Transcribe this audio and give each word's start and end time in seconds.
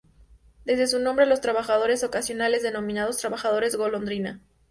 Debe 0.65 0.87
su 0.87 0.97
nombre 0.97 1.25
a 1.25 1.29
los 1.29 1.41
trabajadores 1.41 2.03
ocasionales, 2.03 2.63
denominados 2.63 3.17
"trabajadores 3.19 3.75
golondrina". 3.75 4.41